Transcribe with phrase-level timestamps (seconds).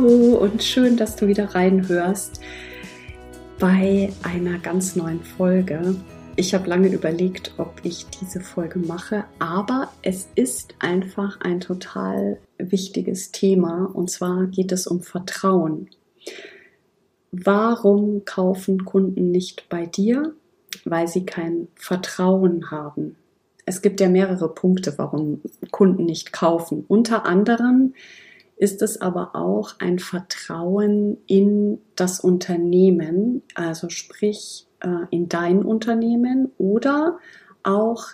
[0.00, 2.40] Hallo und schön, dass du wieder reinhörst
[3.58, 5.94] bei einer ganz neuen Folge.
[6.36, 12.38] Ich habe lange überlegt, ob ich diese Folge mache, aber es ist einfach ein total
[12.56, 15.90] wichtiges Thema und zwar geht es um Vertrauen.
[17.30, 20.32] Warum kaufen Kunden nicht bei dir?
[20.86, 23.16] Weil sie kein Vertrauen haben.
[23.66, 26.86] Es gibt ja mehrere Punkte, warum Kunden nicht kaufen.
[26.88, 27.92] Unter anderem
[28.60, 36.52] ist es aber auch ein Vertrauen in das Unternehmen, also sprich äh, in dein Unternehmen
[36.58, 37.18] oder
[37.62, 38.04] auch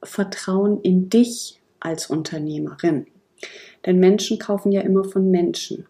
[0.00, 3.08] Vertrauen in dich als Unternehmerin.
[3.84, 5.86] Denn Menschen kaufen ja immer von Menschen.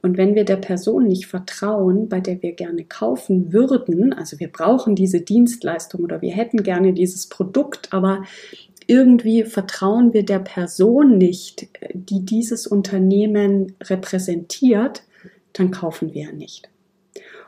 [0.00, 4.48] Und wenn wir der Person nicht vertrauen, bei der wir gerne kaufen würden, also wir
[4.48, 8.22] brauchen diese Dienstleistung oder wir hätten gerne dieses Produkt, aber
[8.86, 15.04] irgendwie vertrauen wir der Person nicht, die dieses Unternehmen repräsentiert,
[15.52, 16.68] dann kaufen wir nicht.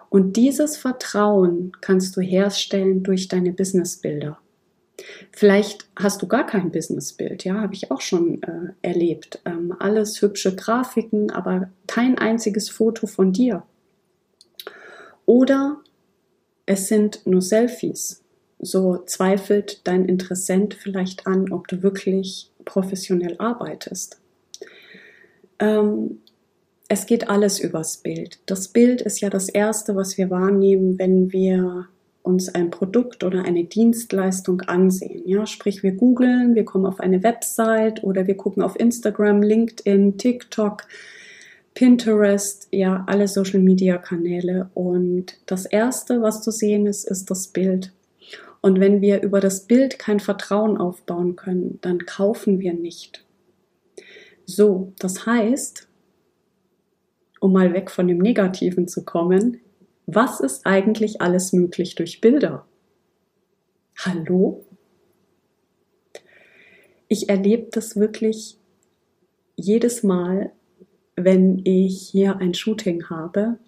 [0.08, 4.38] Und dieses Vertrauen kannst du herstellen durch deine Businessbilder.
[5.30, 9.40] Vielleicht hast du gar kein Businessbild, ja, habe ich auch schon äh, erlebt.
[9.44, 13.62] Ähm, alles hübsche Grafiken, aber kein einziges Foto von dir.
[15.26, 15.80] Oder
[16.64, 18.22] es sind nur Selfies
[18.58, 24.18] so zweifelt dein Interessent vielleicht an, ob du wirklich professionell arbeitest.
[25.58, 26.18] Ähm,
[26.88, 28.38] es geht alles übers Bild.
[28.46, 31.88] Das Bild ist ja das Erste, was wir wahrnehmen, wenn wir
[32.22, 35.22] uns ein Produkt oder eine Dienstleistung ansehen.
[35.26, 40.18] Ja, sprich, wir googeln, wir kommen auf eine Website oder wir gucken auf Instagram, LinkedIn,
[40.18, 40.84] TikTok,
[41.74, 44.70] Pinterest, ja, alle Social Media Kanäle.
[44.74, 47.92] Und das erste, was zu sehen ist, ist das Bild.
[48.66, 53.24] Und wenn wir über das Bild kein Vertrauen aufbauen können, dann kaufen wir nicht.
[54.44, 55.88] So, das heißt,
[57.38, 59.60] um mal weg von dem Negativen zu kommen,
[60.06, 62.66] was ist eigentlich alles möglich durch Bilder?
[63.98, 64.66] Hallo?
[67.06, 68.58] Ich erlebe das wirklich
[69.54, 70.50] jedes Mal,
[71.14, 73.60] wenn ich hier ein Shooting habe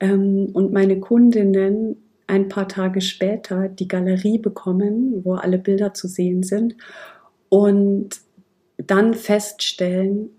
[0.00, 6.08] ähm, und meine Kundinnen ein paar Tage später die Galerie bekommen, wo alle Bilder zu
[6.08, 6.76] sehen sind
[7.48, 8.20] und
[8.76, 10.30] dann feststellen,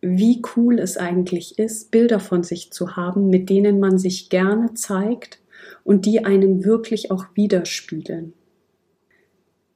[0.00, 4.74] wie cool es eigentlich ist, Bilder von sich zu haben, mit denen man sich gerne
[4.74, 5.40] zeigt
[5.82, 8.34] und die einen wirklich auch widerspiegeln.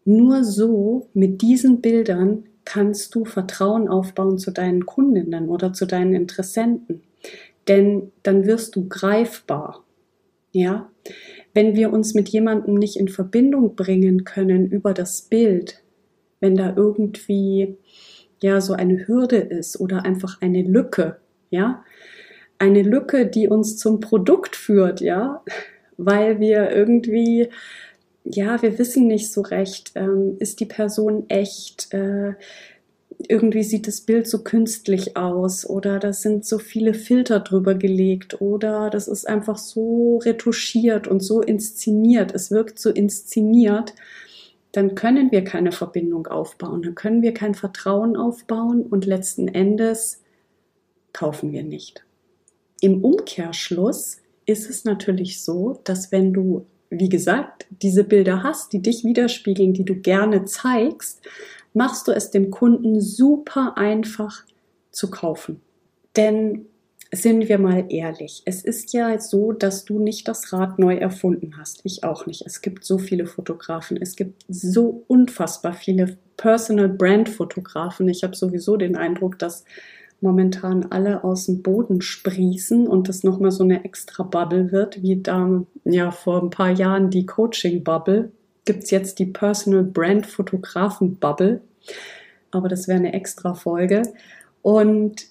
[0.05, 6.15] Nur so mit diesen Bildern kannst du Vertrauen aufbauen zu deinen Kundinnen oder zu deinen
[6.15, 7.03] Interessenten,
[7.69, 9.85] denn dann wirst du greifbar.
[10.53, 10.91] Ja,
[11.59, 15.83] wenn wir uns mit jemandem nicht in Verbindung bringen können über das Bild,
[16.39, 17.77] wenn da irgendwie
[18.41, 21.17] ja so eine Hürde ist oder einfach eine Lücke,
[21.51, 21.83] ja,
[22.59, 25.43] eine Lücke, die uns zum Produkt führt, ja,
[25.97, 27.49] weil wir irgendwie
[28.23, 32.35] ja, wir wissen nicht so recht, ähm, ist die Person echt, äh,
[33.19, 38.41] irgendwie sieht das Bild so künstlich aus oder da sind so viele Filter drüber gelegt
[38.41, 43.95] oder das ist einfach so retuschiert und so inszeniert, es wirkt so inszeniert,
[44.73, 50.23] dann können wir keine Verbindung aufbauen, dann können wir kein Vertrauen aufbauen und letzten Endes
[51.13, 52.05] kaufen wir nicht.
[52.81, 58.81] Im Umkehrschluss ist es natürlich so, dass wenn du, wie gesagt, diese Bilder hast, die
[58.81, 61.21] dich widerspiegeln, die du gerne zeigst,
[61.79, 64.45] machst du es dem Kunden super einfach
[64.91, 65.61] zu kaufen.
[66.17, 66.67] Denn
[67.13, 71.57] sind wir mal ehrlich, es ist ja so, dass du nicht das Rad neu erfunden
[71.57, 71.81] hast.
[71.85, 72.45] Ich auch nicht.
[72.45, 73.97] Es gibt so viele Fotografen.
[73.97, 78.09] Es gibt so unfassbar viele Personal Brand Fotografen.
[78.09, 79.65] Ich habe sowieso den Eindruck, dass
[80.21, 85.23] momentan alle aus dem Boden sprießen und das nochmal so eine extra Bubble wird, wie
[85.23, 88.33] da ja vor ein paar Jahren die Coaching Bubble
[88.69, 91.63] gibt es jetzt die Personal Brand Fotografen Bubble.
[92.51, 94.03] Aber das wäre eine extra Folge.
[94.63, 95.27] Und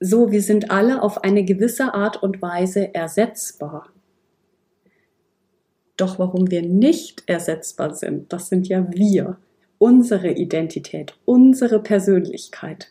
[0.00, 3.88] so, wir sind alle auf eine gewisse Art und Weise ersetzbar.
[5.96, 9.36] Doch warum wir nicht ersetzbar sind, das sind ja wir,
[9.78, 12.90] unsere Identität, unsere Persönlichkeit.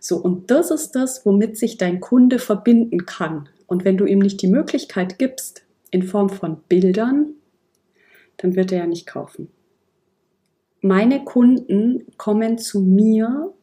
[0.00, 3.48] So, und das ist das, womit sich dein Kunde verbinden kann.
[3.66, 7.34] Und wenn du ihm nicht die Möglichkeit gibst, in Form von Bildern,
[8.38, 9.48] dann wird er ja nicht kaufen.
[10.84, 13.54] Meine Kunden kommen zu mir,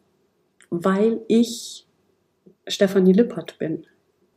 [0.69, 1.85] weil ich
[2.65, 3.85] Stefanie Lippert bin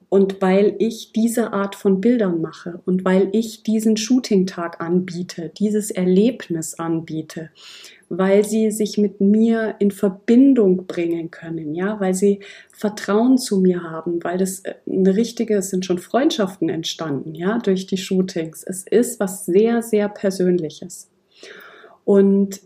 [0.08, 5.92] und weil ich diese Art von Bildern mache und weil ich diesen Shooting-Tag anbiete, dieses
[5.92, 7.50] Erlebnis anbiete,
[8.08, 12.40] weil sie sich mit mir in Verbindung bringen können, ja, weil sie
[12.72, 17.58] Vertrauen zu mir haben, weil das äh, eine richtige, es sind schon Freundschaften entstanden, ja,
[17.58, 18.64] durch die Shootings.
[18.64, 21.11] Es ist was sehr, sehr Persönliches.
[22.04, 22.60] Und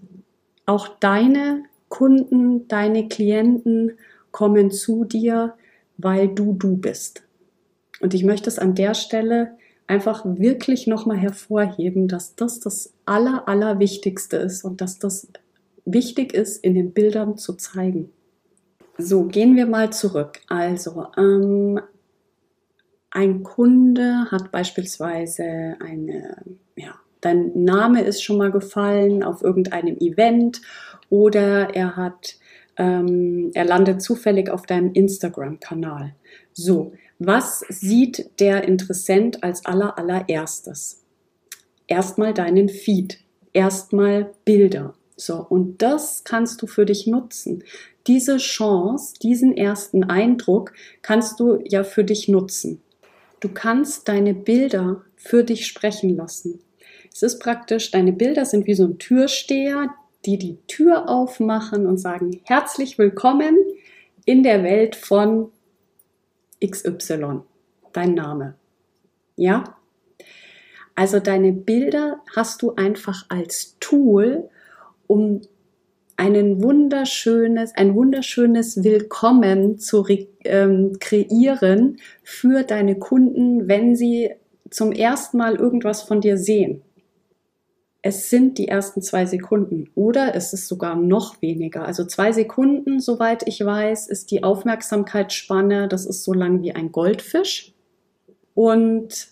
[0.64, 3.92] auch deine Kunden, deine Klienten
[4.30, 5.54] kommen zu dir,
[5.96, 7.22] weil du du bist.
[8.00, 9.56] Und ich möchte es an der Stelle
[9.86, 15.28] einfach wirklich nochmal hervorheben, dass das das Aller, Allerwichtigste ist und dass das
[15.84, 18.10] wichtig ist, in den Bildern zu zeigen.
[18.98, 20.40] So, gehen wir mal zurück.
[20.48, 21.80] Also, ähm,
[23.10, 26.36] ein Kunde hat beispielsweise eine,
[26.76, 26.94] ja,
[27.26, 30.62] dein Name ist schon mal gefallen auf irgendeinem Event
[31.10, 32.36] oder er hat,
[32.76, 36.14] ähm, er landet zufällig auf deinem Instagram-Kanal.
[36.52, 41.02] So, was sieht der Interessent als aller allererstes?
[41.88, 43.18] Erstmal deinen Feed,
[43.52, 44.94] erstmal Bilder.
[45.16, 47.64] So, und das kannst du für dich nutzen.
[48.06, 50.72] Diese Chance, diesen ersten Eindruck
[51.02, 52.82] kannst du ja für dich nutzen.
[53.40, 56.60] Du kannst deine Bilder für dich sprechen lassen.
[57.16, 59.88] Es ist praktisch, deine Bilder sind wie so ein Türsteher,
[60.26, 63.56] die die Tür aufmachen und sagen, herzlich willkommen
[64.26, 65.50] in der Welt von
[66.62, 67.40] XY,
[67.94, 68.56] dein Name.
[69.34, 69.78] Ja?
[70.94, 74.50] Also deine Bilder hast du einfach als Tool,
[75.06, 75.40] um
[76.18, 80.06] einen wunderschönes, ein wunderschönes Willkommen zu
[80.44, 84.32] ähm, kreieren für deine Kunden, wenn sie
[84.68, 86.82] zum ersten Mal irgendwas von dir sehen
[88.06, 91.84] es sind die ersten zwei Sekunden oder es ist sogar noch weniger.
[91.84, 96.92] Also zwei Sekunden, soweit ich weiß, ist die Aufmerksamkeitsspanne, das ist so lang wie ein
[96.92, 97.74] Goldfisch.
[98.54, 99.26] Und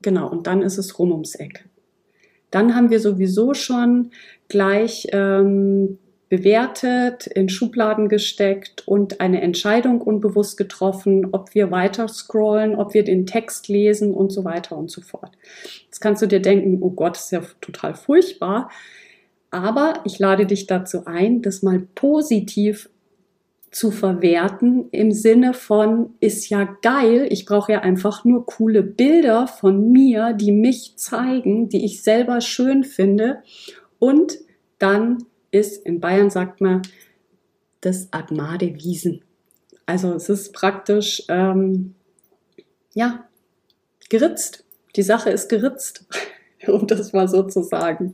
[0.00, 1.68] genau, und dann ist es rum ums Eck.
[2.52, 4.12] Dann haben wir sowieso schon
[4.46, 5.98] gleich ähm,
[6.30, 13.02] bewertet, in Schubladen gesteckt und eine Entscheidung unbewusst getroffen, ob wir weiter scrollen, ob wir
[13.04, 15.32] den Text lesen und so weiter und so fort.
[15.84, 18.70] Jetzt kannst du dir denken, oh Gott, ist ja total furchtbar.
[19.50, 22.88] Aber ich lade dich dazu ein, das mal positiv
[23.72, 29.48] zu verwerten im Sinne von, ist ja geil, ich brauche ja einfach nur coole Bilder
[29.48, 33.42] von mir, die mich zeigen, die ich selber schön finde
[33.98, 34.38] und
[34.78, 35.18] dann
[35.50, 36.82] ist, in Bayern sagt man,
[37.80, 39.22] das Agmade Wiesen.
[39.86, 41.94] Also es ist praktisch, ähm,
[42.92, 43.28] ja,
[44.08, 44.64] geritzt.
[44.96, 46.06] Die Sache ist geritzt,
[46.66, 48.12] um das mal so zu sagen.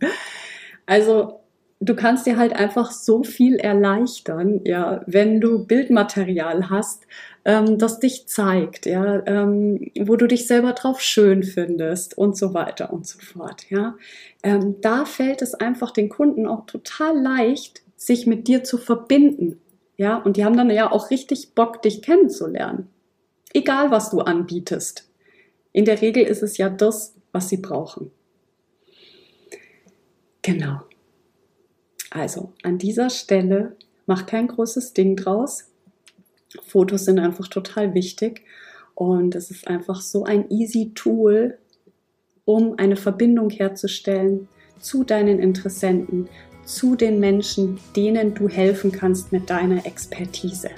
[0.86, 1.40] Also
[1.80, 7.06] du kannst dir halt einfach so viel erleichtern, ja, wenn du Bildmaterial hast,
[7.44, 12.54] ähm, das dich zeigt, ja, ähm, wo du dich selber drauf schön findest und so
[12.54, 13.96] weiter und so fort, ja.
[14.42, 19.60] Ähm, da fällt es einfach den Kunden auch total leicht, sich mit dir zu verbinden,
[19.96, 22.88] ja, und die haben dann ja auch richtig Bock, dich kennenzulernen.
[23.54, 25.08] Egal, was du anbietest.
[25.72, 28.10] In der Regel ist es ja das, was sie brauchen.
[30.42, 30.85] Genau.
[32.16, 35.64] Also an dieser Stelle mach kein großes Ding draus.
[36.66, 38.42] Fotos sind einfach total wichtig
[38.94, 41.58] und es ist einfach so ein easy Tool,
[42.46, 44.48] um eine Verbindung herzustellen
[44.80, 46.30] zu deinen Interessenten,
[46.64, 50.70] zu den Menschen, denen du helfen kannst mit deiner Expertise.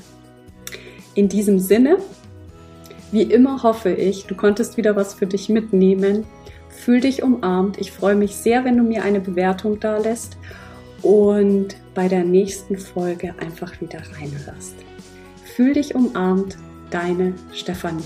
[1.14, 1.98] In diesem Sinne,
[3.12, 6.26] wie immer hoffe ich, du konntest wieder was für dich mitnehmen.
[6.68, 7.78] Fühl dich umarmt.
[7.78, 10.36] Ich freue mich sehr, wenn du mir eine Bewertung da lässt
[11.02, 14.74] und bei der nächsten Folge einfach wieder reinhörst.
[15.56, 16.56] Fühl dich umarmt,
[16.90, 18.02] deine Stefanie.